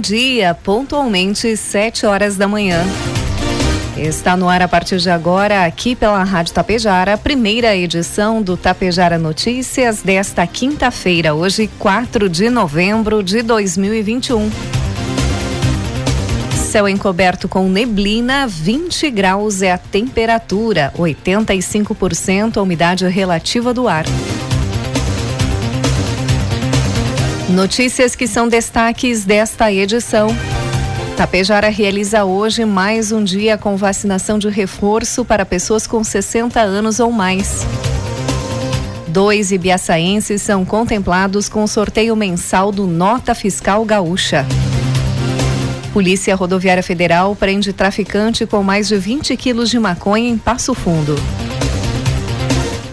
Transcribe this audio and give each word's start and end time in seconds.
Dia, 0.00 0.54
pontualmente 0.54 1.56
7 1.56 2.06
horas 2.06 2.36
da 2.36 2.48
manhã. 2.48 2.82
Está 3.96 4.36
no 4.36 4.48
ar 4.48 4.62
a 4.62 4.68
partir 4.68 4.98
de 4.98 5.10
agora, 5.10 5.66
aqui 5.66 5.94
pela 5.94 6.24
Rádio 6.24 6.54
Tapejara, 6.54 7.14
a 7.14 7.18
primeira 7.18 7.76
edição 7.76 8.40
do 8.40 8.56
Tapejara 8.56 9.18
Notícias 9.18 10.00
desta 10.00 10.46
quinta-feira, 10.46 11.34
hoje, 11.34 11.68
4 11.78 12.28
de 12.28 12.48
novembro 12.48 13.22
de 13.22 13.42
2021. 13.42 14.50
Céu 16.70 16.88
encoberto 16.88 17.48
com 17.48 17.68
neblina, 17.68 18.46
20 18.46 19.10
graus 19.10 19.60
é 19.60 19.72
a 19.72 19.78
temperatura, 19.78 20.94
85% 20.96 22.56
a 22.56 22.62
umidade 22.62 23.06
relativa 23.06 23.74
do 23.74 23.86
ar. 23.86 24.06
Notícias 27.50 28.14
que 28.14 28.28
são 28.28 28.48
destaques 28.48 29.24
desta 29.24 29.72
edição. 29.72 30.28
Tapejara 31.16 31.68
realiza 31.68 32.24
hoje 32.24 32.64
mais 32.64 33.10
um 33.10 33.24
dia 33.24 33.58
com 33.58 33.76
vacinação 33.76 34.38
de 34.38 34.48
reforço 34.48 35.24
para 35.24 35.44
pessoas 35.44 35.84
com 35.84 36.02
60 36.04 36.60
anos 36.60 37.00
ou 37.00 37.10
mais. 37.10 37.66
Dois 39.08 39.50
ibiaçaenses 39.50 40.40
são 40.42 40.64
contemplados 40.64 41.48
com 41.48 41.66
sorteio 41.66 42.14
mensal 42.14 42.70
do 42.70 42.86
Nota 42.86 43.34
Fiscal 43.34 43.84
Gaúcha. 43.84 44.46
Polícia 45.92 46.36
Rodoviária 46.36 46.84
Federal 46.84 47.34
prende 47.34 47.72
traficante 47.72 48.46
com 48.46 48.62
mais 48.62 48.86
de 48.86 48.96
20 48.96 49.36
quilos 49.36 49.68
de 49.68 49.78
maconha 49.78 50.28
em 50.28 50.38
Passo 50.38 50.72
Fundo. 50.72 51.16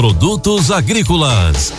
Produtos 0.00 0.70
agrícolas. 0.70 1.74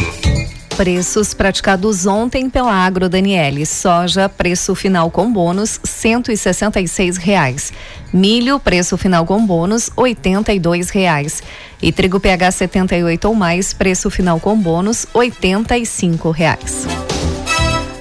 Preços 0.77 1.33
praticados 1.33 2.05
ontem 2.05 2.51
pela 2.51 2.71
Agro 2.71 3.09
Daniele. 3.09 3.65
Soja, 3.65 4.29
preço 4.29 4.75
final 4.75 5.09
com 5.09 5.33
bônus, 5.33 5.79
cento 5.83 6.31
e 6.31 6.37
sessenta 6.37 6.79
e 6.79 6.87
seis 6.87 7.17
reais. 7.17 7.73
Milho, 8.13 8.59
preço 8.59 8.95
final 8.95 9.25
com 9.25 9.43
bônus, 9.43 9.89
oitenta 9.95 10.53
e 10.53 10.59
dois 10.59 10.91
reais. 10.91 11.41
E 11.81 11.91
trigo 11.91 12.19
PH 12.19 12.51
78 12.51 13.27
ou 13.27 13.33
mais, 13.33 13.73
preço 13.73 14.07
final 14.11 14.39
com 14.39 14.55
bônus, 14.55 15.07
oitenta 15.15 15.75
e 15.75 15.83
cinco 15.83 16.29
reais. 16.29 16.85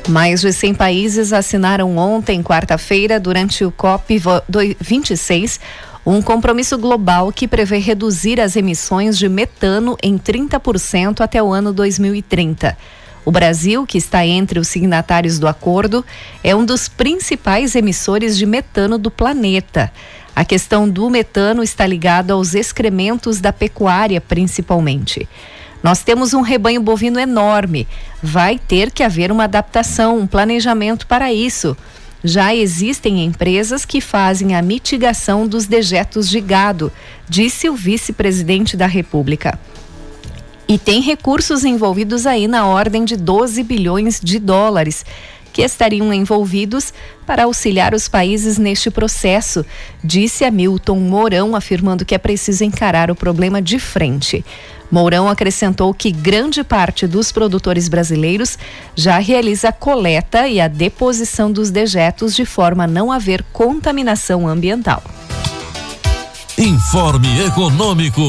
Mais 0.07 0.41
de 0.41 0.53
100 0.53 0.75
países 0.75 1.33
assinaram 1.33 1.97
ontem, 1.97 2.43
quarta-feira, 2.43 3.21
durante 3.21 3.65
o 3.65 3.71
COP 3.71 4.21
26, 4.81 5.61
um 6.05 6.23
compromisso 6.23 6.79
global 6.79 7.31
que 7.31 7.47
prevê 7.47 7.79
reduzir 7.79 8.41
as 8.41 8.57
emissões 8.57 9.19
de 9.19 9.29
metano 9.29 9.97
em 10.03 10.19
30% 10.19 11.21
até 11.21 11.43
o 11.43 11.53
ano 11.53 11.73
2030. 11.73 12.77
O 13.25 13.31
Brasil, 13.31 13.87
que 13.87 13.99
está 13.99 14.27
entre 14.27 14.59
os 14.59 14.69
signatários 14.69 15.39
do 15.39 15.47
acordo, 15.47 16.05
é 16.43 16.57
um 16.57 16.65
dos 16.65 16.89
principais 16.89 17.75
emissores 17.75 18.37
de 18.37 18.47
metano 18.47 18.97
do 18.97 19.11
planeta. 19.11 19.93
A 20.35 20.45
questão 20.45 20.89
do 20.89 21.11
metano 21.11 21.63
está 21.63 21.87
ligada 21.87 22.33
aos 22.33 22.55
excrementos 22.55 23.41
da 23.41 23.53
pecuária, 23.53 24.21
principalmente. 24.21 25.29
Nós 25.83 26.03
temos 26.03 26.33
um 26.35 26.41
rebanho 26.41 26.81
bovino 26.81 27.19
enorme. 27.19 27.87
Vai 28.23 28.59
ter 28.59 28.91
que 28.91 29.03
haver 29.03 29.31
uma 29.31 29.45
adaptação, 29.45 30.19
um 30.19 30.27
planejamento 30.27 31.07
para 31.07 31.33
isso. 31.33 31.77
Já 32.23 32.55
existem 32.55 33.25
empresas 33.25 33.85
que 33.85 34.01
fazem 34.01 34.55
a 34.55 34.61
mitigação 34.61 35.47
dos 35.47 35.67
dejetos 35.67 36.29
de 36.29 36.41
gado, 36.41 36.93
disse 37.29 37.69
o 37.69 37.75
vice-presidente 37.75 38.77
da 38.77 38.87
República. 38.87 39.59
E 40.69 40.79
tem 40.79 41.01
recursos 41.01 41.65
envolvidos 41.65 42.27
aí 42.27 42.47
na 42.47 42.67
ordem 42.67 43.05
de 43.05 43.17
12 43.17 43.63
bilhões 43.63 44.21
de 44.23 44.39
dólares 44.39 45.05
que 45.53 45.63
estariam 45.63 46.13
envolvidos 46.13 46.95
para 47.27 47.45
auxiliar 47.45 47.93
os 47.95 48.09
países 48.09 48.57
neste 48.57 48.91
processo, 48.91 49.67
disse 50.03 50.45
Hamilton 50.45 51.01
Mourão, 51.01 51.57
afirmando 51.57 52.05
que 52.05 52.15
é 52.15 52.19
preciso 52.19 52.63
encarar 52.63 53.11
o 53.11 53.17
problema 53.17 53.61
de 53.61 53.79
frente. 53.79 54.45
Mourão 54.91 55.29
acrescentou 55.29 55.95
que 55.95 56.11
grande 56.11 56.65
parte 56.65 57.07
dos 57.07 57.31
produtores 57.31 57.89
brasileiros 57.89 58.59
já 58.97 59.19
realiza 59.19 59.69
a 59.69 59.73
coleta 59.73 60.49
e 60.49 60.61
a 60.61 60.67
deposição 60.67 61.53
dos 61.53 61.71
dejetos 61.71 62.35
de 62.35 62.45
forma 62.45 62.85
a 62.85 62.89
não 62.89 63.13
haver 63.13 63.45
contaminação 63.53 64.49
ambiental. 64.49 65.03
Informe 66.59 67.47
Econômico. 67.47 68.23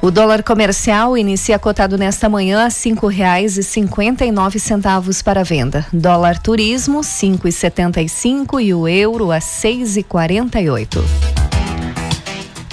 O 0.00 0.10
dólar 0.10 0.44
comercial 0.44 1.18
inicia 1.18 1.58
cotado 1.58 1.98
nesta 1.98 2.28
manhã 2.28 2.64
a 2.64 2.70
cinco 2.70 3.08
reais 3.08 3.58
e 3.58 3.62
cinquenta 3.64 4.24
e 4.24 4.30
nove 4.30 4.60
centavos 4.60 5.20
para 5.20 5.42
venda. 5.42 5.84
Dólar 5.92 6.38
turismo 6.38 7.02
cinco 7.02 7.48
e 7.48 7.52
setenta 7.52 8.00
e 8.00 8.08
cinco 8.08 8.60
e 8.60 8.72
o 8.72 8.86
euro 8.86 9.32
a 9.32 9.40
seis 9.40 9.96
e 9.96 10.04
quarenta 10.04 10.60
e 10.60 10.70
oito. 10.70 11.02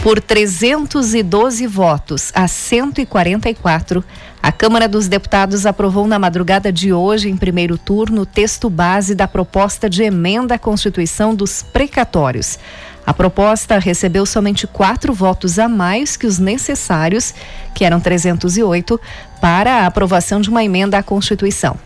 Por 0.04 0.20
312 0.20 1.66
votos 1.66 2.30
a 2.36 2.46
144, 2.46 4.04
a 4.42 4.52
Câmara 4.52 4.86
dos 4.86 5.08
Deputados 5.08 5.66
aprovou 5.66 6.06
na 6.06 6.20
madrugada 6.20 6.74
de 6.74 6.92
hoje, 6.92 7.30
em 7.30 7.38
primeiro 7.38 7.78
turno, 7.78 8.24
o 8.24 8.26
texto 8.26 8.70
base 8.70 9.16
da 9.16 9.30
proposta 9.30 9.90
de 9.90 10.04
emenda 10.04 10.56
à 10.56 10.60
Constituição 10.60 11.34
dos 11.34 11.64
precatórios. 11.64 12.60
A 13.06 13.14
proposta 13.14 13.80
recebeu 13.80 14.26
somente 14.26 14.68
quatro 14.68 15.14
votos 15.14 15.58
a 15.58 15.70
mais 15.70 16.18
que 16.18 16.28
os 16.28 16.38
necessários, 16.38 17.34
que 17.74 17.86
eram 17.86 18.02
308, 18.02 19.00
para 19.40 19.84
a 19.84 19.88
aprovação 19.88 20.42
de 20.42 20.50
uma 20.50 20.66
emenda 20.66 20.98
à 20.98 21.04
Constituição. 21.04 21.80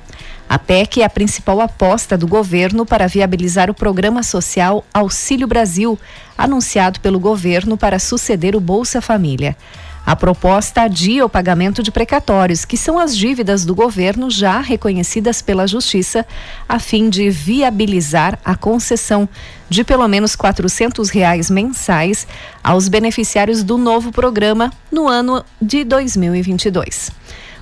A 0.49 0.57
PEC 0.57 1.01
é 1.01 1.03
a 1.03 1.09
principal 1.09 1.59
aposta 1.59 2.17
do 2.17 2.25
governo 2.25 2.85
para 2.85 3.05
viabilizar 3.05 3.69
o 3.69 3.73
programa 3.73 4.23
social 4.23 4.85
Auxílio 4.93 5.45
Brasil, 5.45 5.99
anunciado 6.37 7.01
pelo 7.01 7.19
governo 7.19 7.77
para 7.77 7.99
suceder 7.99 8.55
o 8.55 8.61
Bolsa 8.61 9.01
Família. 9.01 9.57
A 10.05 10.15
proposta 10.15 10.83
adia 10.83 11.25
o 11.25 11.29
pagamento 11.29 11.83
de 11.83 11.91
precatórios, 11.91 12.63
que 12.63 12.77
são 12.77 12.97
as 12.97 13.13
dívidas 13.13 13.65
do 13.65 13.75
governo 13.75 14.31
já 14.31 14.61
reconhecidas 14.61 15.41
pela 15.41 15.67
Justiça, 15.67 16.25
a 16.69 16.79
fim 16.79 17.09
de 17.09 17.29
viabilizar 17.29 18.39
a 18.45 18.55
concessão 18.55 19.27
de 19.69 19.83
pelo 19.83 20.07
menos 20.07 20.33
400 20.33 21.09
reais 21.09 21.49
mensais 21.49 22.25
aos 22.63 22.87
beneficiários 22.87 23.63
do 23.63 23.77
novo 23.77 24.13
programa 24.13 24.71
no 24.89 25.09
ano 25.09 25.43
de 25.61 25.83
2022. 25.83 27.11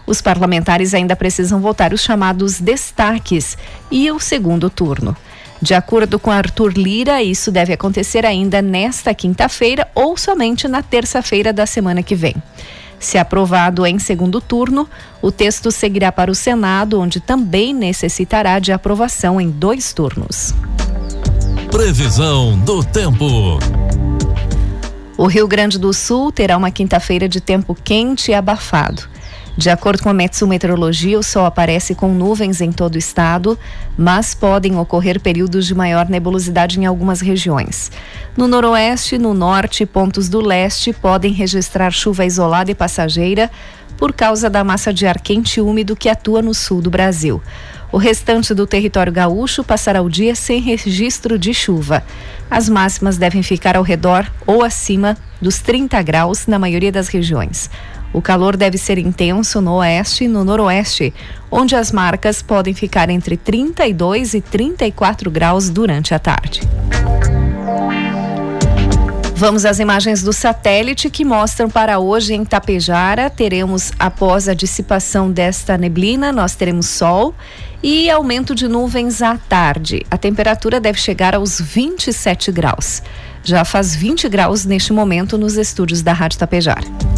Os 0.06 0.22
parlamentares 0.22 0.94
ainda 0.94 1.16
precisam 1.16 1.60
votar 1.60 1.94
os 1.94 2.02
chamados 2.02 2.60
destaques 2.60 3.57
e 3.90 4.12
o 4.12 4.19
segundo 4.19 4.69
turno. 4.69 5.16
De 5.62 5.74
acordo 5.74 6.19
com 6.19 6.30
Arthur 6.30 6.74
Lira, 6.78 7.24
isso 7.24 7.52
deve 7.52 7.74
acontecer 7.74 8.25
ainda 8.25 8.62
nesta 8.62 9.13
quinta-feira 9.13 9.88
ou 9.96 10.18
somente 10.18 10.68
na 10.68 10.84
terça-feira 10.84 11.52
da 11.52 11.66
semana 11.66 12.04
que 12.04 12.13
vem. 12.13 12.36
Se 13.00 13.18
aprovado 13.18 13.86
em 13.86 14.00
segundo 14.00 14.40
turno, 14.40 14.88
o 15.22 15.31
texto 15.31 15.72
seguirá 15.72 16.12
para 16.12 16.31
o 16.31 16.36
Senado, 16.36 17.00
onde 17.00 17.19
também 17.19 17.74
necessitará 17.74 18.60
de 18.60 18.72
aprovação 18.72 19.40
em 19.40 19.50
dois 19.50 19.94
turnos. 19.94 20.54
Previsão 21.72 22.57
do 22.60 22.84
tempo. 22.84 23.60
O 25.18 25.28
Rio 25.28 25.48
Grande 25.48 25.80
do 25.80 25.94
Sul 25.94 26.31
terá 26.31 26.57
uma 26.57 26.72
quinta-feira 26.72 27.28
de 27.28 27.40
tempo 27.40 27.75
quente 27.75 28.31
e 28.31 28.34
abafado. 28.34 29.04
De 29.57 29.69
acordo 29.69 30.04
com 30.04 30.10
a 30.10 30.13
Metsu 30.13 30.46
Meteorologia, 30.46 31.18
o 31.18 31.24
sol 31.24 31.46
aparece 31.46 31.96
com 31.96 32.13
nuvens 32.13 32.60
em 32.60 32.74
todo 32.74 32.96
o 32.96 32.98
estado, 32.98 33.57
mas 33.98 34.34
podem 34.34 34.78
ocorrer 34.78 35.19
períodos 35.19 35.66
de 35.66 35.74
maior 35.74 36.10
nebulosidade 36.10 36.78
em 36.78 36.86
algumas 36.86 37.22
regiões. 37.22 37.90
No 38.36 38.50
noroeste, 38.50 39.18
no 39.18 39.34
norte 39.34 39.84
e 39.84 39.86
pontos 39.86 40.28
do 40.28 40.42
leste 40.42 40.92
podem 40.92 41.31
registrar 41.31 41.92
chuva 41.92 42.25
isolada 42.25 42.69
e 42.69 42.75
passageira 42.75 43.50
por 43.98 44.12
causa 44.12 44.50
da 44.50 44.62
massa 44.62 44.94
de 44.94 45.07
ar 45.07 45.22
quente 45.22 45.57
e 45.57 45.62
úmido 45.62 45.96
que 45.96 46.10
atua 46.10 46.42
no 46.42 46.54
sul 46.54 46.81
do 46.81 46.90
Brasil. 46.90 47.42
O 47.94 47.98
restante 47.98 48.54
do 48.54 48.68
território 48.68 49.13
gaúcho 49.13 49.63
passará 49.63 50.02
o 50.02 50.10
dia 50.10 50.36
sem 50.36 50.60
registro 50.60 51.40
de 51.40 51.54
chuva. 51.54 52.04
As 52.52 52.68
máximas 52.68 53.18
devem 53.18 53.42
ficar 53.42 53.78
ao 53.78 53.84
redor 53.84 54.30
ou 54.46 54.66
acima 54.66 55.18
dos 55.42 55.60
30 55.60 56.02
graus 56.02 56.46
na 56.46 56.60
maioria 56.60 56.92
das 56.92 57.07
regiões. 57.07 57.69
O 58.16 58.22
calor 58.22 58.56
deve 58.56 58.78
ser 58.78 58.98
intenso 58.98 59.60
no 59.60 59.74
oeste 59.74 60.24
e 60.24 60.28
no 60.30 60.46
noroeste, 60.46 61.14
onde 61.52 61.76
as 61.76 61.92
marcas 61.92 62.42
podem 62.42 62.74
ficar 62.74 63.10
entre 63.10 63.36
32 63.36 64.36
e 64.36 64.40
34 64.40 65.30
graus 65.30 65.70
durante 65.70 66.14
a 66.14 66.20
tarde. 66.20 66.62
Vamos 69.36 69.66
às 69.66 69.80
imagens 69.80 70.24
do 70.24 70.32
satélite 70.32 71.10
que 71.10 71.26
mostram 71.26 71.70
para 71.70 72.00
hoje 72.00 72.34
em 72.34 72.46
Tapejara. 72.46 73.30
Teremos, 73.30 73.92
após 74.00 74.48
a 74.48 74.54
dissipação 74.54 75.30
desta 75.30 75.78
neblina, 75.78 76.32
nós 76.32 76.56
teremos 76.56 76.86
sol 76.86 77.36
e 77.84 78.10
aumento 78.10 78.56
de 78.56 78.66
nuvens 78.70 79.22
à 79.22 79.36
tarde. 79.36 80.06
A 80.10 80.18
temperatura 80.18 80.80
deve 80.80 80.98
chegar 80.98 81.36
aos 81.36 81.60
27 81.60 82.50
graus. 82.50 83.04
Já 83.44 83.66
faz 83.66 83.94
20 83.94 84.30
graus 84.30 84.64
neste 84.64 84.94
momento 84.94 85.38
nos 85.38 85.58
estúdios 85.58 86.02
da 86.02 86.14
Rádio 86.14 86.40
Tapejara. 86.40 87.15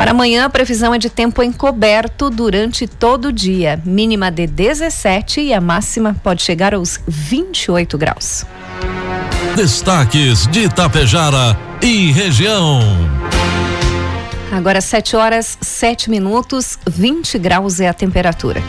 Para 0.00 0.12
amanhã, 0.12 0.46
a 0.46 0.48
previsão 0.48 0.94
é 0.94 0.98
de 0.98 1.10
tempo 1.10 1.42
encoberto 1.42 2.30
durante 2.30 2.86
todo 2.86 3.26
o 3.26 3.32
dia, 3.32 3.78
mínima 3.84 4.30
de 4.30 4.46
17 4.46 5.42
e 5.42 5.52
a 5.52 5.60
máxima 5.60 6.16
pode 6.24 6.40
chegar 6.40 6.72
aos 6.72 6.98
28 7.06 7.98
graus. 7.98 8.46
Destaques 9.54 10.46
de 10.46 10.60
Itapejara 10.60 11.54
e 11.82 12.10
região. 12.12 12.80
Agora 14.50 14.80
7 14.80 15.16
horas 15.16 15.58
7 15.60 16.08
minutos, 16.08 16.78
20 16.88 17.38
graus 17.38 17.78
é 17.78 17.86
a 17.86 17.92
temperatura. 17.92 18.62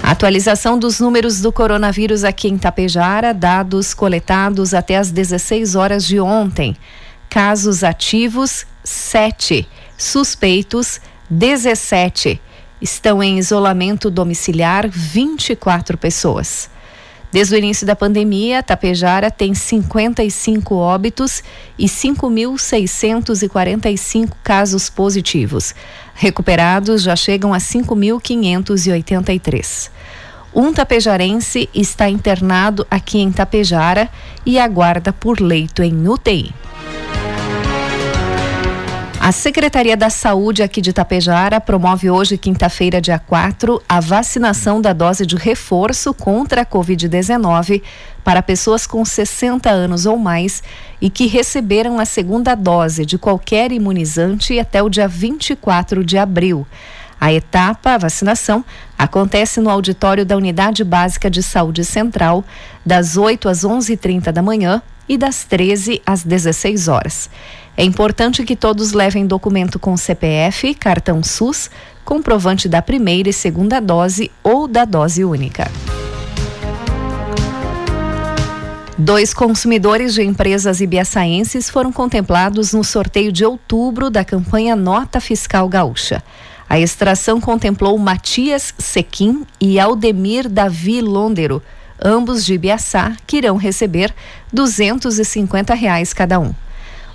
Atualização 0.00 0.78
dos 0.78 1.00
números 1.00 1.40
do 1.40 1.50
coronavírus 1.50 2.22
aqui 2.22 2.46
em 2.46 2.56
Tapejara, 2.56 3.34
dados 3.34 3.94
coletados 3.94 4.74
até 4.74 4.96
as 4.96 5.10
16 5.10 5.74
horas 5.74 6.06
de 6.06 6.20
ontem. 6.20 6.76
Casos 7.28 7.82
ativos, 7.82 8.64
7. 8.84 9.66
Suspeitos, 9.96 11.00
17. 11.30 12.40
Estão 12.80 13.22
em 13.22 13.38
isolamento 13.38 14.10
domiciliar 14.10 14.88
24 14.88 15.96
pessoas. 15.96 16.68
Desde 17.32 17.54
o 17.54 17.58
início 17.58 17.86
da 17.86 17.96
pandemia, 17.96 18.62
Tapejara 18.62 19.30
tem 19.30 19.54
55 19.54 20.74
óbitos 20.74 21.42
e 21.78 21.86
5.645 21.86 24.32
casos 24.44 24.90
positivos. 24.90 25.74
Recuperados 26.14 27.02
já 27.02 27.16
chegam 27.16 27.54
a 27.54 27.58
5.583. 27.58 29.90
Um 30.54 30.74
tapejarense 30.74 31.70
está 31.72 32.10
internado 32.10 32.86
aqui 32.90 33.20
em 33.20 33.32
Tapejara 33.32 34.10
e 34.44 34.58
aguarda 34.58 35.10
por 35.10 35.40
leito 35.40 35.82
em 35.82 36.06
UTI. 36.06 36.54
A 39.24 39.30
Secretaria 39.30 39.96
da 39.96 40.10
Saúde 40.10 40.64
aqui 40.64 40.80
de 40.80 40.90
Itapejara 40.90 41.60
promove 41.60 42.10
hoje, 42.10 42.36
quinta-feira, 42.36 43.00
dia 43.00 43.20
4, 43.20 43.80
a 43.88 44.00
vacinação 44.00 44.80
da 44.80 44.92
dose 44.92 45.24
de 45.24 45.36
reforço 45.36 46.12
contra 46.12 46.62
a 46.62 46.66
Covid-19 46.66 47.82
para 48.24 48.42
pessoas 48.42 48.84
com 48.84 49.04
60 49.04 49.70
anos 49.70 50.06
ou 50.06 50.16
mais 50.16 50.60
e 51.00 51.08
que 51.08 51.28
receberam 51.28 52.00
a 52.00 52.04
segunda 52.04 52.56
dose 52.56 53.06
de 53.06 53.16
qualquer 53.16 53.70
imunizante 53.70 54.58
até 54.58 54.82
o 54.82 54.88
dia 54.88 55.06
24 55.06 56.02
de 56.02 56.18
abril. 56.18 56.66
A 57.20 57.32
etapa, 57.32 57.90
a 57.90 57.98
vacinação, 57.98 58.64
acontece 58.98 59.60
no 59.60 59.70
auditório 59.70 60.26
da 60.26 60.36
Unidade 60.36 60.82
Básica 60.82 61.30
de 61.30 61.44
Saúde 61.44 61.84
Central, 61.84 62.44
das 62.84 63.16
8 63.16 63.48
às 63.48 63.60
11h30 63.60 64.32
da 64.32 64.42
manhã 64.42 64.82
e 65.08 65.16
das 65.16 65.44
13 65.44 66.02
às 66.04 66.24
16 66.24 66.88
horas. 66.88 67.30
É 67.76 67.84
importante 67.84 68.44
que 68.44 68.54
todos 68.54 68.92
levem 68.92 69.26
documento 69.26 69.78
com 69.78 69.96
CPF, 69.96 70.74
cartão 70.74 71.22
SUS, 71.22 71.70
comprovante 72.04 72.68
da 72.68 72.82
primeira 72.82 73.30
e 73.30 73.32
segunda 73.32 73.80
dose 73.80 74.30
ou 74.42 74.68
da 74.68 74.84
dose 74.84 75.24
única. 75.24 75.70
Dois 78.98 79.32
consumidores 79.32 80.12
de 80.12 80.22
empresas 80.22 80.80
ibiaçaenses 80.80 81.70
foram 81.70 81.90
contemplados 81.90 82.74
no 82.74 82.84
sorteio 82.84 83.32
de 83.32 83.44
outubro 83.44 84.10
da 84.10 84.22
campanha 84.22 84.76
Nota 84.76 85.18
Fiscal 85.18 85.66
Gaúcha. 85.66 86.22
A 86.68 86.78
extração 86.78 87.40
contemplou 87.40 87.98
Matias 87.98 88.74
Sequim 88.78 89.46
e 89.60 89.80
Aldemir 89.80 90.48
Davi 90.48 91.00
Londero, 91.00 91.62
ambos 92.02 92.44
de 92.44 92.54
Ibiaçá, 92.54 93.16
que 93.26 93.38
irão 93.38 93.56
receber 93.56 94.14
250 94.52 95.74
reais 95.74 96.12
cada 96.12 96.38
um. 96.38 96.54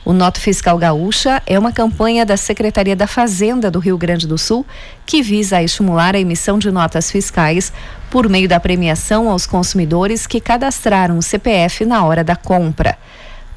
O 0.07 0.13
Noto 0.13 0.39
Fiscal 0.39 0.77
Gaúcha 0.77 1.43
é 1.45 1.59
uma 1.59 1.73
campanha 1.73 2.25
da 2.25 2.37
Secretaria 2.37 2.95
da 2.95 3.05
Fazenda 3.07 3.69
do 3.69 3.77
Rio 3.77 3.97
Grande 3.97 4.25
do 4.25 4.37
Sul 4.37 4.65
que 5.05 5.21
visa 5.21 5.61
estimular 5.61 6.15
a 6.15 6.17
emissão 6.17 6.57
de 6.57 6.71
notas 6.71 7.11
fiscais 7.11 7.73
por 8.09 8.29
meio 8.29 8.47
da 8.47 8.57
premiação 8.57 9.29
aos 9.29 9.45
consumidores 9.45 10.25
que 10.25 10.39
cadastraram 10.39 11.17
o 11.17 11.21
CPF 11.21 11.83
na 11.83 12.05
hora 12.05 12.23
da 12.23 12.37
compra. 12.37 12.97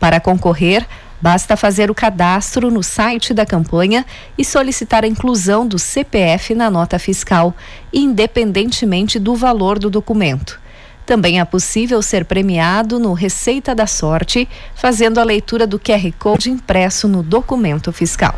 Para 0.00 0.18
concorrer, 0.18 0.84
basta 1.20 1.56
fazer 1.56 1.88
o 1.88 1.94
cadastro 1.94 2.68
no 2.68 2.82
site 2.82 3.32
da 3.32 3.46
campanha 3.46 4.04
e 4.36 4.44
solicitar 4.44 5.04
a 5.04 5.06
inclusão 5.06 5.64
do 5.64 5.78
CPF 5.78 6.52
na 6.52 6.68
nota 6.68 6.98
fiscal, 6.98 7.54
independentemente 7.92 9.20
do 9.20 9.36
valor 9.36 9.78
do 9.78 9.88
documento. 9.88 10.58
Também 11.10 11.40
é 11.40 11.44
possível 11.44 12.00
ser 12.02 12.24
premiado 12.24 13.00
no 13.00 13.12
Receita 13.14 13.74
da 13.74 13.84
Sorte, 13.84 14.48
fazendo 14.76 15.18
a 15.18 15.24
leitura 15.24 15.66
do 15.66 15.76
QR 15.76 16.12
Code 16.16 16.50
impresso 16.50 17.08
no 17.08 17.20
documento 17.20 17.92
fiscal. 17.92 18.32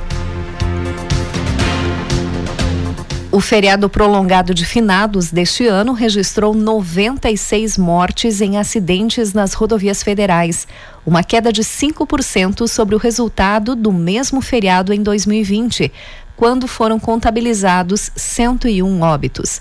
O 3.31 3.43
feriado 3.43 3.91
prolongado 3.91 4.55
de 4.55 4.65
finados 4.65 5.31
deste 5.31 5.67
ano 5.67 5.93
registrou 5.93 6.55
96 6.55 7.77
mortes 7.77 8.41
em 8.41 8.57
acidentes 8.57 9.35
nas 9.35 9.53
rodovias 9.53 10.03
federais, 10.03 10.67
uma 11.05 11.23
queda 11.23 11.53
de 11.53 11.61
5% 11.61 12.67
sobre 12.69 12.95
o 12.95 12.99
resultado 12.99 13.77
do 13.77 13.93
mesmo 13.93 14.41
feriado 14.41 14.95
em 14.95 15.03
2020, 15.03 15.93
quando 16.35 16.67
foram 16.67 16.99
contabilizados 16.99 18.11
101 18.17 19.03
óbitos 19.03 19.61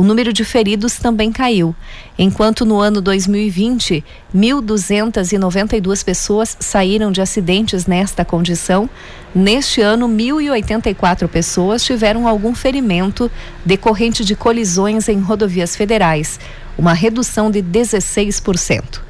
o 0.00 0.02
número 0.02 0.32
de 0.32 0.46
feridos 0.46 0.96
também 0.96 1.30
caiu. 1.30 1.76
Enquanto 2.18 2.64
no 2.64 2.80
ano 2.80 3.02
2020, 3.02 4.02
1.292 4.34 6.02
pessoas 6.02 6.56
saíram 6.58 7.12
de 7.12 7.20
acidentes 7.20 7.84
nesta 7.84 8.24
condição, 8.24 8.88
neste 9.34 9.82
ano, 9.82 10.08
1.084 10.08 11.28
pessoas 11.28 11.84
tiveram 11.84 12.26
algum 12.26 12.54
ferimento 12.54 13.30
decorrente 13.62 14.24
de 14.24 14.34
colisões 14.34 15.06
em 15.06 15.20
rodovias 15.20 15.76
federais, 15.76 16.40
uma 16.78 16.94
redução 16.94 17.50
de 17.50 17.62
16%. 17.62 19.02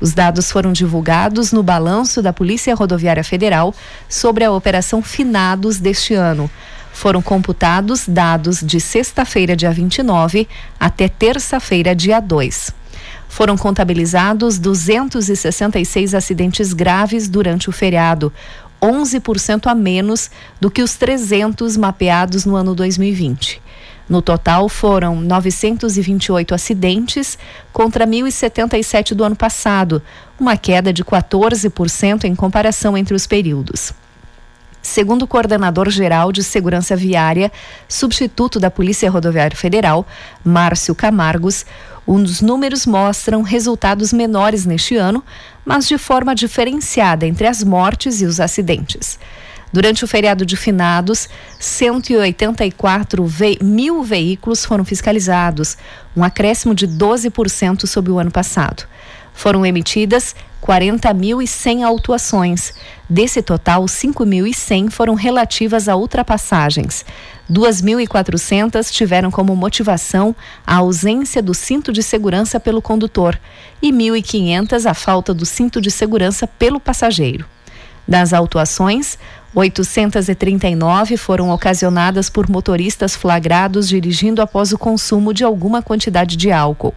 Os 0.00 0.14
dados 0.14 0.50
foram 0.50 0.72
divulgados 0.72 1.52
no 1.52 1.62
balanço 1.62 2.22
da 2.22 2.32
Polícia 2.32 2.74
Rodoviária 2.74 3.22
Federal 3.22 3.74
sobre 4.08 4.44
a 4.44 4.50
operação 4.50 5.02
Finados 5.02 5.78
deste 5.78 6.14
ano. 6.14 6.50
Foram 6.98 7.22
computados 7.22 8.08
dados 8.08 8.58
de 8.60 8.80
sexta-feira, 8.80 9.54
dia 9.54 9.70
29, 9.70 10.48
até 10.80 11.06
terça-feira, 11.06 11.94
dia 11.94 12.18
2. 12.18 12.72
Foram 13.28 13.56
contabilizados 13.56 14.58
266 14.58 16.12
acidentes 16.12 16.72
graves 16.72 17.28
durante 17.28 17.70
o 17.70 17.72
feriado, 17.72 18.32
11% 18.82 19.68
a 19.68 19.76
menos 19.76 20.28
do 20.60 20.68
que 20.68 20.82
os 20.82 20.96
300 20.96 21.76
mapeados 21.76 22.44
no 22.44 22.56
ano 22.56 22.74
2020. 22.74 23.62
No 24.08 24.20
total, 24.20 24.68
foram 24.68 25.20
928 25.20 26.52
acidentes 26.52 27.38
contra 27.72 28.08
1.077 28.08 29.14
do 29.14 29.22
ano 29.22 29.36
passado, 29.36 30.02
uma 30.36 30.56
queda 30.56 30.92
de 30.92 31.04
14% 31.04 32.24
em 32.24 32.34
comparação 32.34 32.98
entre 32.98 33.14
os 33.14 33.24
períodos. 33.24 33.94
Segundo 34.88 35.24
o 35.24 35.26
coordenador 35.26 35.90
geral 35.90 36.32
de 36.32 36.42
segurança 36.42 36.96
viária, 36.96 37.52
substituto 37.86 38.58
da 38.58 38.70
Polícia 38.70 39.10
Rodoviária 39.10 39.54
Federal, 39.54 40.06
Márcio 40.42 40.94
Camargos, 40.94 41.66
dos 42.06 42.40
números 42.40 42.86
mostram 42.86 43.42
resultados 43.42 44.14
menores 44.14 44.64
neste 44.64 44.96
ano, 44.96 45.22
mas 45.62 45.86
de 45.86 45.98
forma 45.98 46.34
diferenciada 46.34 47.26
entre 47.26 47.46
as 47.46 47.62
mortes 47.62 48.22
e 48.22 48.24
os 48.24 48.40
acidentes. 48.40 49.18
Durante 49.70 50.04
o 50.04 50.08
feriado 50.08 50.46
de 50.46 50.56
finados, 50.56 51.28
184 51.60 53.26
ve 53.26 53.58
mil 53.60 54.02
veículos 54.02 54.64
foram 54.64 54.86
fiscalizados, 54.86 55.76
um 56.16 56.24
acréscimo 56.24 56.74
de 56.74 56.88
12% 56.88 57.86
sobre 57.86 58.10
o 58.10 58.18
ano 58.18 58.30
passado. 58.30 58.84
Foram 59.38 59.64
emitidas 59.64 60.34
40.100 60.60 61.84
autuações. 61.84 62.74
Desse 63.08 63.40
total, 63.40 63.84
5.100 63.84 64.90
foram 64.90 65.14
relativas 65.14 65.88
a 65.88 65.94
ultrapassagens. 65.94 67.04
2.400 67.48 68.90
tiveram 68.90 69.30
como 69.30 69.54
motivação 69.54 70.34
a 70.66 70.74
ausência 70.78 71.40
do 71.40 71.54
cinto 71.54 71.92
de 71.92 72.02
segurança 72.02 72.58
pelo 72.58 72.82
condutor 72.82 73.38
e 73.80 73.92
1.500 73.92 74.90
a 74.90 74.92
falta 74.92 75.32
do 75.32 75.46
cinto 75.46 75.80
de 75.80 75.92
segurança 75.92 76.44
pelo 76.44 76.80
passageiro. 76.80 77.46
Das 78.08 78.32
autuações, 78.32 79.16
839 79.54 81.16
foram 81.16 81.50
ocasionadas 81.50 82.28
por 82.28 82.50
motoristas 82.50 83.14
flagrados 83.14 83.88
dirigindo 83.88 84.42
após 84.42 84.72
o 84.72 84.78
consumo 84.78 85.32
de 85.32 85.44
alguma 85.44 85.80
quantidade 85.80 86.36
de 86.36 86.50
álcool. 86.50 86.92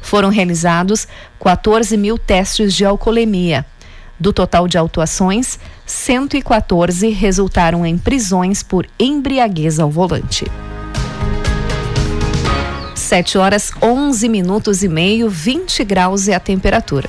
Foram 0.00 0.28
realizados 0.28 1.06
14 1.42 1.96
mil 1.96 2.18
testes 2.18 2.74
de 2.74 2.84
alcoolemia. 2.84 3.64
Do 4.18 4.32
total 4.32 4.68
de 4.68 4.76
autuações, 4.76 5.58
114 5.86 7.08
resultaram 7.08 7.86
em 7.86 7.96
prisões 7.96 8.62
por 8.62 8.86
embriaguez 8.98 9.78
ao 9.78 9.90
volante. 9.90 10.44
7 12.94 13.38
horas 13.38 13.72
11 13.82 14.28
minutos 14.28 14.84
e 14.84 14.88
meio, 14.88 15.28
20 15.28 15.82
graus 15.84 16.28
é 16.28 16.34
a 16.34 16.40
temperatura. 16.40 17.08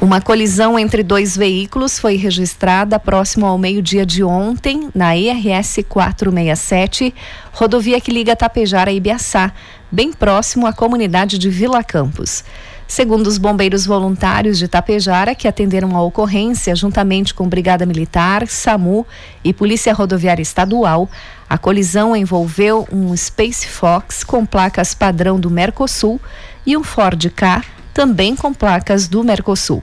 Uma 0.00 0.20
colisão 0.20 0.78
entre 0.78 1.02
dois 1.02 1.36
veículos 1.36 1.98
foi 1.98 2.14
registrada 2.14 3.00
próximo 3.00 3.44
ao 3.44 3.58
meio-dia 3.58 4.06
de 4.06 4.22
ontem, 4.22 4.88
na 4.94 5.16
IRS 5.16 5.82
467, 5.82 7.12
rodovia 7.52 8.00
que 8.00 8.12
liga 8.12 8.36
Tapejara 8.36 8.92
a 8.92 8.94
Ibiaçá, 8.94 9.52
bem 9.90 10.12
próximo 10.12 10.68
à 10.68 10.72
comunidade 10.72 11.36
de 11.36 11.50
Vila 11.50 11.82
Campos. 11.82 12.44
Segundo 12.86 13.26
os 13.26 13.38
bombeiros 13.38 13.84
voluntários 13.84 14.56
de 14.56 14.68
Tapejara, 14.68 15.34
que 15.34 15.48
atenderam 15.48 15.96
a 15.96 16.02
ocorrência 16.02 16.76
juntamente 16.76 17.34
com 17.34 17.48
Brigada 17.48 17.84
Militar, 17.84 18.46
SAMU 18.46 19.04
e 19.42 19.52
Polícia 19.52 19.92
Rodoviária 19.92 20.40
Estadual, 20.40 21.10
a 21.50 21.58
colisão 21.58 22.14
envolveu 22.14 22.86
um 22.92 23.16
Space 23.16 23.66
Fox 23.66 24.22
com 24.22 24.46
placas 24.46 24.94
padrão 24.94 25.40
do 25.40 25.50
Mercosul 25.50 26.20
e 26.64 26.76
um 26.76 26.84
Ford 26.84 27.28
K 27.30 27.64
também 27.98 28.36
com 28.36 28.54
placas 28.54 29.08
do 29.08 29.24
Mercosul. 29.24 29.82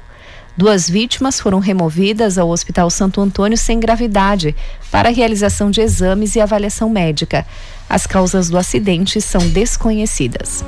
Duas 0.56 0.90
vítimas 0.90 1.38
foram 1.38 1.60
removidas 1.60 2.38
ao 2.38 2.50
Hospital 2.50 2.90
Santo 2.90 3.20
Antônio 3.20 3.58
sem 3.58 3.78
gravidade 3.78 4.56
para 4.90 5.10
realização 5.10 5.70
de 5.70 5.82
exames 5.82 6.34
e 6.34 6.40
avaliação 6.40 6.90
médica. 6.90 7.46
As 7.90 8.08
causas 8.08 8.50
do 8.50 8.58
acidente 8.58 9.20
são 9.20 9.46
desconhecidas. 9.50 10.64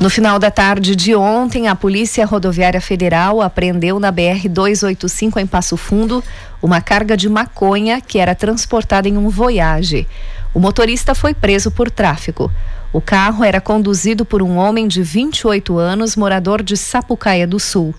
No 0.00 0.10
final 0.10 0.40
da 0.40 0.50
tarde 0.50 0.96
de 0.96 1.14
ontem, 1.14 1.68
a 1.68 1.76
Polícia 1.76 2.26
Rodoviária 2.26 2.80
Federal 2.80 3.40
apreendeu 3.40 4.00
na 4.00 4.10
BR 4.10 4.48
285 4.50 5.38
em 5.38 5.46
Passo 5.46 5.76
Fundo 5.76 6.20
uma 6.60 6.80
carga 6.80 7.16
de 7.16 7.28
maconha 7.28 8.00
que 8.00 8.18
era 8.18 8.34
transportada 8.34 9.08
em 9.08 9.16
um 9.16 9.28
Voyage. 9.28 10.08
O 10.52 10.58
motorista 10.58 11.14
foi 11.14 11.32
preso 11.32 11.70
por 11.70 11.88
tráfico. 11.88 12.50
O 12.92 13.00
carro 13.00 13.42
era 13.42 13.58
conduzido 13.58 14.22
por 14.22 14.42
um 14.42 14.58
homem 14.58 14.86
de 14.86 15.02
28 15.02 15.78
anos, 15.78 16.14
morador 16.14 16.62
de 16.62 16.76
Sapucaia 16.76 17.46
do 17.46 17.58
Sul. 17.58 17.94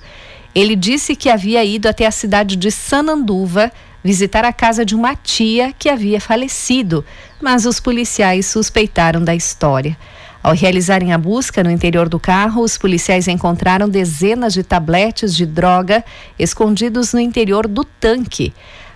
Ele 0.53 0.75
disse 0.75 1.15
que 1.15 1.29
havia 1.29 1.65
ido 1.65 1.89
até 1.89 2.05
a 2.05 2.12
cidade 2.12 2.55
de 2.55 2.69
Sananduva 2.69 3.71
visitar 4.03 4.45
a 4.45 4.53
casa 4.53 4.85
de 4.85 4.93
uma 4.93 5.15
tia 5.15 5.73
que 5.79 5.89
havia 5.89 6.21
falecido, 6.21 7.03
mas 7.41 7.65
os 7.65 7.79
policiais 7.79 8.45
suspeitaram 8.45 9.23
da 9.23 9.33
história. 9.33 9.97
Ao 10.43 10.53
realizarem 10.53 11.12
a 11.12 11.17
busca 11.17 11.63
no 11.63 11.71
interior 11.71 12.07
do 12.07 12.19
carro, 12.19 12.62
os 12.62 12.77
policiais 12.77 13.27
encontraram 13.27 13.89
dezenas 13.89 14.53
de 14.53 14.62
tabletes 14.62 15.33
de 15.35 15.45
droga 15.45 16.03
escondidos 16.38 17.13
no 17.13 17.19
interior 17.19 17.67
do 17.67 17.83
tanque. 17.83 18.53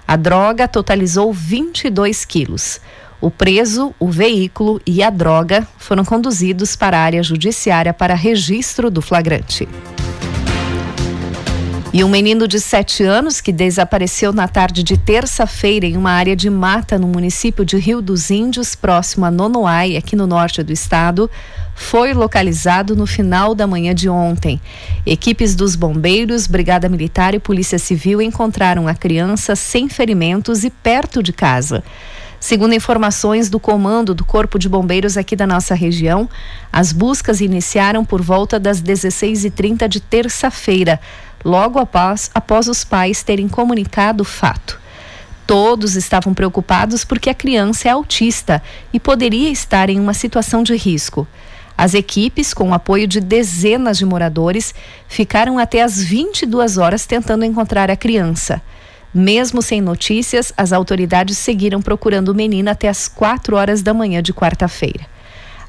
A 0.07 0.15
droga 0.15 0.67
totalizou 0.67 1.33
22 1.33 2.23
quilos. 2.23 2.79
O 3.19 3.31
preso, 3.31 3.95
o 3.99 4.09
veículo 4.09 4.79
e 4.85 5.01
a 5.01 5.09
droga 5.09 5.67
foram 5.77 6.05
conduzidos 6.05 6.75
para 6.75 6.97
a 6.97 7.01
área 7.01 7.23
judiciária 7.23 7.91
para 7.93 8.13
registro 8.13 8.91
do 8.91 9.01
flagrante. 9.01 9.67
E 11.91 12.03
um 12.03 12.09
menino 12.09 12.47
de 12.47 12.59
7 12.59 13.03
anos 13.03 13.41
que 13.41 13.51
desapareceu 13.51 14.31
na 14.31 14.47
tarde 14.47 14.83
de 14.83 14.97
terça-feira 14.97 15.85
em 15.85 15.97
uma 15.97 16.11
área 16.11 16.35
de 16.35 16.47
mata 16.47 16.99
no 16.99 17.07
município 17.07 17.65
de 17.65 17.75
Rio 17.77 18.03
dos 18.03 18.29
Índios, 18.29 18.75
próximo 18.75 19.25
a 19.25 19.31
Nonoai, 19.31 19.97
aqui 19.97 20.15
no 20.15 20.27
norte 20.27 20.61
do 20.61 20.71
estado, 20.71 21.27
foi 21.73 22.13
localizado 22.13 22.95
no 22.95 23.07
final 23.07 23.55
da 23.55 23.65
manhã 23.65 23.95
de 23.95 24.07
ontem. 24.09 24.61
Equipes 25.05 25.55
dos 25.55 25.75
bombeiros, 25.75 26.45
Brigada 26.45 26.87
Militar 26.87 27.33
e 27.33 27.39
Polícia 27.39 27.79
Civil 27.79 28.21
encontraram 28.21 28.87
a 28.87 28.93
criança 28.93 29.55
sem 29.55 29.89
ferimentos 29.89 30.63
e 30.63 30.69
perto 30.69 31.23
de 31.23 31.33
casa. 31.33 31.83
Segundo 32.39 32.73
informações 32.73 33.49
do 33.49 33.59
comando 33.59 34.13
do 34.13 34.23
Corpo 34.23 34.59
de 34.59 34.69
Bombeiros 34.69 35.17
aqui 35.17 35.35
da 35.35 35.47
nossa 35.47 35.73
região, 35.73 36.29
as 36.71 36.91
buscas 36.91 37.41
iniciaram 37.41 38.05
por 38.05 38.21
volta 38.21 38.59
das 38.59 38.81
16h30 38.81 39.87
de 39.87 39.99
terça-feira, 39.99 40.99
logo 41.43 41.79
após, 41.79 42.29
após 42.33 42.67
os 42.67 42.83
pais 42.83 43.23
terem 43.23 43.47
comunicado 43.47 44.21
o 44.21 44.25
fato. 44.25 44.79
Todos 45.47 45.95
estavam 45.95 46.33
preocupados 46.33 47.03
porque 47.03 47.29
a 47.29 47.33
criança 47.33 47.87
é 47.87 47.91
autista 47.91 48.61
e 48.93 48.99
poderia 48.99 49.49
estar 49.49 49.89
em 49.89 49.99
uma 49.99 50.13
situação 50.13 50.61
de 50.61 50.75
risco. 50.75 51.27
As 51.77 51.93
equipes, 51.93 52.53
com 52.53 52.69
o 52.69 52.73
apoio 52.73 53.07
de 53.07 53.19
dezenas 53.19 53.97
de 53.97 54.05
moradores, 54.05 54.75
ficaram 55.07 55.57
até 55.57 55.81
as 55.81 56.01
22 56.01 56.77
horas 56.77 57.05
tentando 57.05 57.45
encontrar 57.45 57.89
a 57.89 57.95
criança. 57.95 58.61
Mesmo 59.17 59.63
sem 59.63 59.81
notícias, 59.81 60.53
as 60.55 60.71
autoridades 60.71 61.39
seguiram 61.39 61.81
procurando 61.81 62.29
o 62.29 62.35
menino 62.35 62.69
até 62.69 62.87
as 62.87 63.07
4 63.07 63.55
horas 63.55 63.81
da 63.81 63.91
manhã 63.91 64.21
de 64.21 64.31
quarta-feira. 64.31 65.07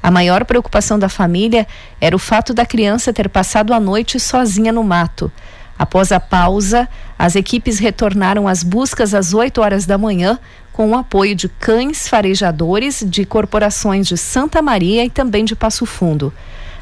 A 0.03 0.11
maior 0.11 0.45
preocupação 0.45 0.99
da 0.99 1.09
família 1.09 1.65
era 1.99 2.15
o 2.15 2.19
fato 2.19 2.53
da 2.53 2.63
criança 2.63 3.11
ter 3.11 3.27
passado 3.27 3.73
a 3.73 3.79
noite 3.79 4.19
sozinha 4.19 4.71
no 4.71 4.83
mato. 4.83 5.31
Após 5.79 6.11
a 6.11 6.19
pausa, 6.19 6.87
as 7.17 7.35
equipes 7.35 7.79
retornaram 7.79 8.47
às 8.47 8.61
buscas 8.61 9.15
às 9.15 9.33
8 9.33 9.59
horas 9.61 9.87
da 9.87 9.97
manhã, 9.97 10.37
com 10.71 10.91
o 10.91 10.95
apoio 10.95 11.33
de 11.33 11.49
cães 11.49 12.07
farejadores 12.07 13.03
de 13.03 13.25
corporações 13.25 14.07
de 14.07 14.15
Santa 14.15 14.61
Maria 14.61 15.03
e 15.03 15.09
também 15.09 15.43
de 15.43 15.55
Passo 15.55 15.87
Fundo. 15.87 16.31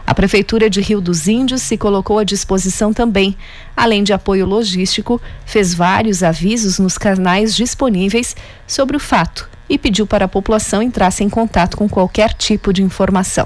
A 0.08 0.16
Prefeitura 0.16 0.70
de 0.70 0.80
Rio 0.80 1.02
dos 1.02 1.28
Índios 1.28 1.62
se 1.64 1.76
colocou 1.76 2.18
à 2.18 2.24
disposição 2.24 2.94
também. 2.94 3.36
Além 3.76 4.06
de 4.06 4.14
apoio 4.14 4.46
logístico, 4.46 5.22
fez 5.46 5.74
vários 5.74 6.24
avisos 6.24 6.80
nos 6.80 6.98
canais 6.98 7.54
disponíveis 7.54 8.34
sobre 8.66 8.96
o 8.96 9.02
fato 9.02 9.50
e 9.70 9.78
pediu 9.78 10.08
para 10.08 10.24
a 10.24 10.30
população 10.30 10.82
entrasse 10.82 11.26
em 11.26 11.30
contato 11.30 11.76
com 11.76 11.90
qualquer 11.90 12.34
tipo 12.34 12.72
de 12.72 12.82
informação. 12.82 13.46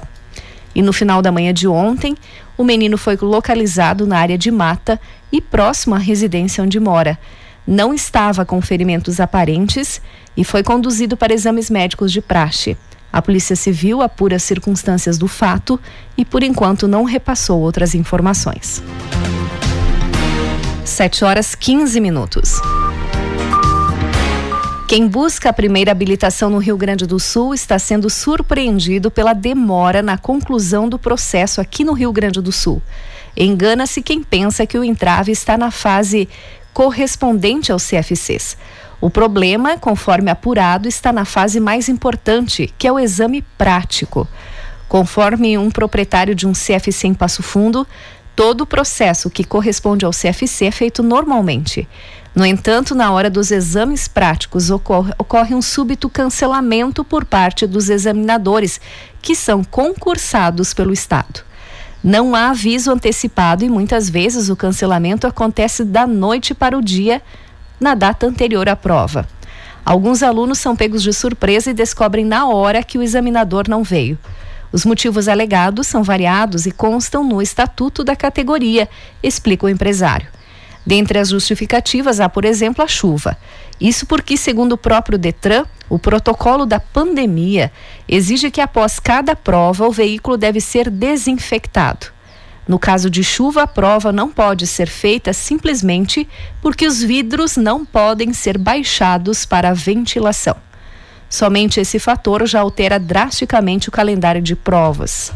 E 0.72 0.80
no 0.82 0.92
final 0.92 1.20
da 1.20 1.32
manhã 1.32 1.52
de 1.52 1.66
ontem, 1.66 2.14
o 2.56 2.62
menino 2.62 2.96
foi 2.96 3.16
localizado 3.16 4.06
na 4.06 4.20
área 4.20 4.38
de 4.38 4.52
mata 4.52 5.00
e 5.32 5.40
próximo 5.40 5.96
à 5.96 5.98
residência 5.98 6.62
onde 6.62 6.78
mora. 6.78 7.18
Não 7.66 7.92
estava 7.92 8.44
com 8.44 8.62
ferimentos 8.62 9.18
aparentes 9.18 10.00
e 10.36 10.44
foi 10.44 10.62
conduzido 10.62 11.16
para 11.16 11.34
exames 11.34 11.68
médicos 11.68 12.12
de 12.12 12.20
praxe. 12.20 12.76
A 13.12 13.20
Polícia 13.20 13.54
Civil 13.54 14.00
apura 14.00 14.36
as 14.36 14.42
circunstâncias 14.42 15.18
do 15.18 15.28
fato 15.28 15.78
e, 16.16 16.24
por 16.24 16.42
enquanto, 16.42 16.88
não 16.88 17.04
repassou 17.04 17.60
outras 17.60 17.94
informações. 17.94 18.82
7 20.84 21.24
horas 21.24 21.54
15 21.54 22.00
minutos. 22.00 22.60
Quem 24.88 25.08
busca 25.08 25.48
a 25.48 25.52
primeira 25.52 25.90
habilitação 25.90 26.50
no 26.50 26.58
Rio 26.58 26.76
Grande 26.76 27.06
do 27.06 27.18
Sul 27.18 27.54
está 27.54 27.78
sendo 27.78 28.10
surpreendido 28.10 29.10
pela 29.10 29.32
demora 29.32 30.02
na 30.02 30.18
conclusão 30.18 30.86
do 30.88 30.98
processo 30.98 31.60
aqui 31.60 31.82
no 31.82 31.94
Rio 31.94 32.12
Grande 32.12 32.42
do 32.42 32.52
Sul. 32.52 32.82
Engana-se 33.34 34.02
quem 34.02 34.22
pensa 34.22 34.66
que 34.66 34.76
o 34.76 34.84
entrave 34.84 35.32
está 35.32 35.56
na 35.56 35.70
fase 35.70 36.28
correspondente 36.74 37.72
aos 37.72 37.88
CFCs. 37.88 38.56
O 39.02 39.10
problema, 39.10 39.76
conforme 39.76 40.30
apurado, 40.30 40.86
está 40.86 41.12
na 41.12 41.24
fase 41.24 41.58
mais 41.58 41.88
importante, 41.88 42.72
que 42.78 42.86
é 42.86 42.92
o 42.92 43.00
exame 43.00 43.42
prático. 43.58 44.28
Conforme 44.88 45.58
um 45.58 45.72
proprietário 45.72 46.36
de 46.36 46.46
um 46.46 46.52
CFC 46.52 47.08
em 47.08 47.12
Passo 47.12 47.42
Fundo, 47.42 47.84
todo 48.36 48.60
o 48.60 48.66
processo 48.66 49.28
que 49.28 49.42
corresponde 49.42 50.04
ao 50.04 50.12
CFC 50.12 50.66
é 50.66 50.70
feito 50.70 51.02
normalmente. 51.02 51.88
No 52.32 52.46
entanto, 52.46 52.94
na 52.94 53.10
hora 53.10 53.28
dos 53.28 53.50
exames 53.50 54.06
práticos, 54.06 54.70
ocorre, 54.70 55.12
ocorre, 55.18 55.52
um 55.52 55.60
súbito 55.60 56.08
cancelamento 56.08 57.02
por 57.02 57.24
parte 57.24 57.66
dos 57.66 57.90
examinadores, 57.90 58.80
que 59.20 59.34
são 59.34 59.64
concursados 59.64 60.72
pelo 60.72 60.92
Estado. 60.92 61.42
Não 62.04 62.36
há 62.36 62.50
aviso 62.50 62.92
antecipado 62.92 63.64
e 63.64 63.68
muitas 63.68 64.08
vezes 64.08 64.48
o 64.48 64.54
cancelamento 64.54 65.26
acontece 65.26 65.82
da 65.82 66.06
noite 66.06 66.54
para 66.54 66.78
o 66.78 66.80
dia, 66.80 67.20
na 67.82 67.94
data 67.94 68.26
anterior 68.26 68.68
à 68.68 68.76
prova. 68.76 69.28
Alguns 69.84 70.22
alunos 70.22 70.58
são 70.58 70.76
pegos 70.76 71.02
de 71.02 71.12
surpresa 71.12 71.70
e 71.70 71.74
descobrem 71.74 72.24
na 72.24 72.46
hora 72.46 72.82
que 72.82 72.96
o 72.96 73.02
examinador 73.02 73.68
não 73.68 73.82
veio. 73.82 74.16
Os 74.72 74.86
motivos 74.86 75.26
alegados 75.26 75.88
são 75.88 76.02
variados 76.02 76.64
e 76.64 76.70
constam 76.70 77.24
no 77.24 77.42
estatuto 77.42 78.04
da 78.04 78.14
categoria, 78.14 78.88
explica 79.22 79.66
o 79.66 79.68
empresário. 79.68 80.28
Dentre 80.86 81.18
as 81.18 81.28
justificativas 81.28 82.20
há, 82.20 82.28
por 82.28 82.44
exemplo, 82.44 82.82
a 82.82 82.88
chuva. 82.88 83.36
Isso 83.80 84.06
porque, 84.06 84.36
segundo 84.36 84.72
o 84.72 84.78
próprio 84.78 85.18
Detran, 85.18 85.64
o 85.88 85.98
protocolo 85.98 86.64
da 86.64 86.78
pandemia 86.78 87.72
exige 88.08 88.50
que 88.50 88.60
após 88.60 89.00
cada 89.00 89.34
prova 89.34 89.86
o 89.86 89.92
veículo 89.92 90.36
deve 90.36 90.60
ser 90.60 90.88
desinfectado. 90.88 92.11
No 92.66 92.78
caso 92.78 93.10
de 93.10 93.24
chuva, 93.24 93.62
a 93.62 93.66
prova 93.66 94.12
não 94.12 94.30
pode 94.30 94.66
ser 94.66 94.88
feita 94.88 95.32
simplesmente 95.32 96.28
porque 96.60 96.86
os 96.86 97.02
vidros 97.02 97.56
não 97.56 97.84
podem 97.84 98.32
ser 98.32 98.56
baixados 98.56 99.44
para 99.44 99.74
ventilação. 99.74 100.56
Somente 101.28 101.80
esse 101.80 101.98
fator 101.98 102.46
já 102.46 102.60
altera 102.60 103.00
drasticamente 103.00 103.88
o 103.88 103.92
calendário 103.92 104.40
de 104.40 104.54
provas. 104.54 105.32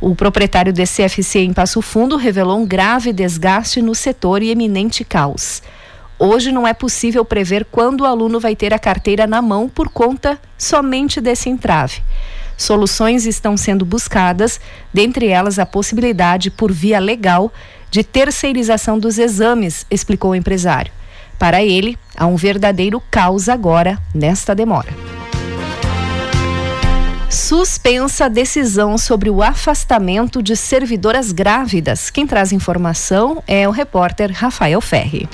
O 0.00 0.14
proprietário 0.14 0.72
do 0.72 0.82
CFC 0.82 1.40
em 1.40 1.52
Passo 1.52 1.80
Fundo 1.80 2.16
revelou 2.16 2.58
um 2.58 2.66
grave 2.66 3.12
desgaste 3.12 3.80
no 3.80 3.94
setor 3.94 4.42
e 4.42 4.50
eminente 4.50 5.04
caos. 5.04 5.62
Hoje 6.18 6.50
não 6.50 6.66
é 6.66 6.72
possível 6.72 7.24
prever 7.24 7.66
quando 7.70 8.00
o 8.00 8.06
aluno 8.06 8.40
vai 8.40 8.56
ter 8.56 8.72
a 8.72 8.78
carteira 8.78 9.26
na 9.26 9.40
mão 9.40 9.68
por 9.68 9.88
conta 9.88 10.38
somente 10.56 11.20
desse 11.20 11.48
entrave. 11.48 12.02
Soluções 12.56 13.26
estão 13.26 13.56
sendo 13.56 13.84
buscadas, 13.84 14.60
dentre 14.92 15.28
elas 15.28 15.58
a 15.58 15.66
possibilidade, 15.66 16.50
por 16.50 16.72
via 16.72 16.98
legal, 16.98 17.52
de 17.90 18.02
terceirização 18.02 18.98
dos 18.98 19.18
exames, 19.18 19.86
explicou 19.90 20.30
o 20.30 20.34
empresário. 20.34 20.92
Para 21.38 21.62
ele, 21.62 21.98
há 22.16 22.26
um 22.26 22.36
verdadeiro 22.36 23.02
caos 23.10 23.48
agora 23.48 23.98
nesta 24.14 24.54
demora 24.54 25.16
suspensa 27.36 28.24
a 28.24 28.28
decisão 28.28 28.96
sobre 28.96 29.28
o 29.28 29.42
afastamento 29.42 30.42
de 30.42 30.56
servidoras 30.56 31.32
grávidas. 31.32 32.10
Quem 32.10 32.26
traz 32.26 32.50
informação 32.50 33.42
é 33.46 33.68
o 33.68 33.70
repórter 33.70 34.32
Rafael 34.32 34.80
Ferri. 34.80 35.28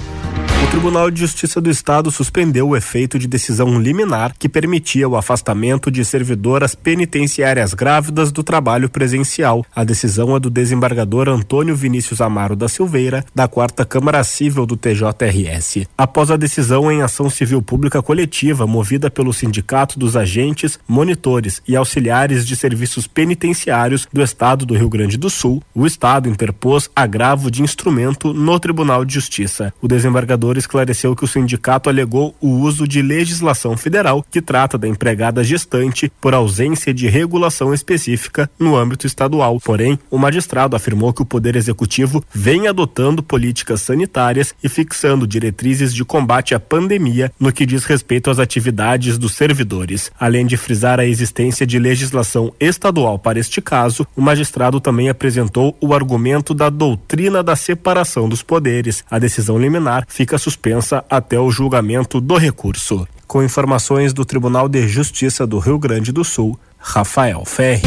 Tribunal 0.73 1.11
de 1.11 1.21
Justiça 1.21 1.61
do 1.61 1.69
Estado 1.69 2.11
suspendeu 2.11 2.71
o 2.71 2.75
efeito 2.75 3.19
de 3.19 3.29
decisão 3.29 3.79
liminar 3.79 4.35
que 4.39 4.49
permitia 4.49 5.07
o 5.07 5.17
afastamento 5.17 5.91
de 5.91 6.03
servidoras 6.03 6.75
penitenciárias 6.75 7.75
grávidas 7.75 8.33
do 8.33 8.43
trabalho 8.43 8.89
presencial. 8.89 9.67
A 9.77 9.85
decisão 9.85 10.35
é 10.35 10.41
do 10.41 10.49
desembargador 10.49 11.29
Antônio 11.29 11.77
Vinícius 11.77 12.23
Amaro 12.23 12.57
da 12.57 12.71
Silveira, 12.71 13.23
da 13.35 13.47
Quarta 13.47 13.85
Câmara 13.85 14.25
Civil 14.25 14.65
do 14.65 14.75
TJRS. 14.75 15.87
Após 15.97 16.31
a 16.31 16.39
decisão 16.39 16.91
em 16.91 17.03
ação 17.03 17.29
civil 17.29 17.61
pública 17.61 18.01
coletiva 18.01 18.67
movida 18.67 19.11
pelo 19.11 19.35
Sindicato 19.35 19.99
dos 19.99 20.17
Agentes, 20.17 20.81
Monitores 20.89 21.61
e 21.69 21.77
Auxiliares 21.77 22.47
de 22.47 22.57
Serviços 22.57 23.07
Penitenciários 23.07 24.09
do 24.11 24.23
Estado 24.23 24.65
do 24.65 24.75
Rio 24.75 24.89
Grande 24.89 25.19
do 25.19 25.29
Sul, 25.29 25.63
o 25.75 25.87
Estado 25.87 26.31
interpôs 26.31 26.89
agravo 26.97 27.51
de 27.51 27.63
instrumento 27.63 28.33
no 28.33 28.59
Tribunal 28.59 29.05
de 29.05 29.13
Justiça. 29.13 29.71
O 29.83 29.87
desembargador 29.87 30.62
esclareceu 30.63 31.15
que 31.15 31.25
o 31.25 31.29
sindicato 31.29 31.89
alegou 31.89 32.35
o 32.41 32.49
uso 32.49 32.89
de 32.89 33.03
legislação 33.03 33.77
federal 33.77 34.25
que 34.31 34.41
trata 34.41 34.79
da 34.79 34.89
empregada 34.89 35.45
gestante 35.45 36.11
por 36.21 36.35
ausência 36.35 36.95
de 36.95 37.09
regulação 37.09 37.75
específica 37.75 38.51
no 38.59 38.77
âmbito 38.77 39.07
estadual. 39.07 39.61
Porém, 39.61 39.99
o 40.11 40.19
magistrado 40.19 40.75
afirmou 40.75 41.13
que 41.13 41.23
o 41.23 41.27
Poder 41.27 41.57
Executivo 41.57 42.25
vem 42.33 42.69
adotando 42.69 43.23
políticas 43.23 43.83
sanitárias 43.83 44.55
e 44.63 44.69
fixando 44.69 45.27
diretrizes 45.27 45.95
de 45.95 46.05
combate 46.05 46.55
à 46.55 46.61
pandemia 46.61 47.33
no 47.39 47.53
que 47.53 47.67
diz 47.67 47.85
respeito 47.85 48.31
às 48.31 48.39
atividades 48.39 49.19
dos 49.19 49.35
servidores. 49.35 50.11
Além 50.19 50.47
de 50.47 50.57
frisar 50.57 50.99
a 50.99 51.07
existência 51.07 51.67
de 51.67 51.79
legislação 51.79 52.53
estadual 52.59 53.19
para 53.19 53.39
este 53.39 53.61
caso, 53.61 54.07
o 54.17 54.23
magistrado 54.23 54.81
também 54.81 55.09
apresentou 55.09 55.77
o 55.81 55.93
argumento 55.93 56.55
da 56.55 56.71
doutrina 56.71 57.43
da 57.43 57.57
separação 57.57 58.29
dos 58.29 58.43
poderes. 58.43 59.05
A 59.11 59.19
decisão 59.19 59.59
liminar 59.59 60.05
fica 60.09 60.39
suspensa 60.53 61.03
até 61.09 61.39
o 61.39 61.51
julgamento 61.51 62.21
do 62.21 62.37
recurso. 62.37 63.09
Com 63.27 63.43
informações 63.43 64.13
do 64.13 64.25
Tribunal 64.25 64.69
de 64.69 64.87
Justiça 64.87 65.47
do 65.47 65.59
Rio 65.59 65.79
Grande 65.79 66.13
do 66.13 66.23
Sul, 66.23 66.59
Rafael 66.79 67.45
Ferri. 67.47 67.83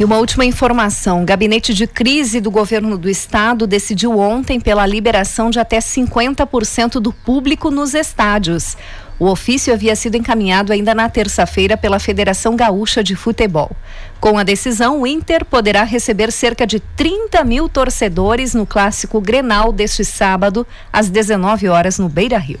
E 0.00 0.04
uma 0.04 0.16
última 0.16 0.46
informação: 0.46 1.22
o 1.22 1.26
gabinete 1.26 1.74
de 1.74 1.86
crise 1.86 2.40
do 2.40 2.50
governo 2.50 2.96
do 2.96 3.10
estado 3.10 3.66
decidiu 3.66 4.18
ontem 4.18 4.58
pela 4.58 4.86
liberação 4.86 5.50
de 5.50 5.60
até 5.60 5.78
50% 5.78 6.92
do 6.92 7.12
público 7.12 7.70
nos 7.70 7.92
estádios. 7.92 8.78
O 9.18 9.26
ofício 9.26 9.74
havia 9.74 9.94
sido 9.94 10.16
encaminhado 10.16 10.72
ainda 10.72 10.94
na 10.94 11.06
terça-feira 11.10 11.76
pela 11.76 11.98
Federação 11.98 12.56
Gaúcha 12.56 13.04
de 13.04 13.14
Futebol. 13.14 13.70
Com 14.18 14.38
a 14.38 14.42
decisão, 14.42 15.02
o 15.02 15.06
Inter 15.06 15.44
poderá 15.44 15.84
receber 15.84 16.32
cerca 16.32 16.66
de 16.66 16.80
30 16.80 17.44
mil 17.44 17.68
torcedores 17.68 18.54
no 18.54 18.64
clássico 18.64 19.20
Grenal 19.20 19.70
deste 19.70 20.02
sábado, 20.02 20.66
às 20.90 21.10
19 21.10 21.68
horas, 21.68 21.98
no 21.98 22.08
Beira 22.08 22.38
Rio. 22.38 22.58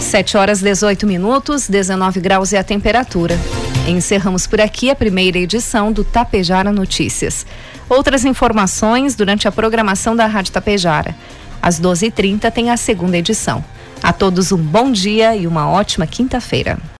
7 0.00 0.36
horas 0.36 0.60
18 0.60 1.06
minutos, 1.06 1.68
19 1.68 2.20
graus 2.20 2.52
é 2.52 2.58
a 2.58 2.64
temperatura. 2.64 3.38
Encerramos 3.86 4.46
por 4.46 4.60
aqui 4.60 4.90
a 4.90 4.94
primeira 4.94 5.38
edição 5.38 5.92
do 5.92 6.04
Tapejara 6.04 6.72
Notícias. 6.72 7.44
Outras 7.88 8.24
informações 8.24 9.14
durante 9.14 9.48
a 9.48 9.52
programação 9.52 10.14
da 10.14 10.26
Rádio 10.26 10.52
Tapejara. 10.52 11.14
Às 11.60 11.80
12h30 11.80 12.50
tem 12.52 12.70
a 12.70 12.76
segunda 12.76 13.18
edição. 13.18 13.64
A 14.02 14.12
todos 14.12 14.52
um 14.52 14.58
bom 14.58 14.90
dia 14.90 15.34
e 15.34 15.46
uma 15.46 15.68
ótima 15.68 16.06
quinta-feira. 16.06 16.78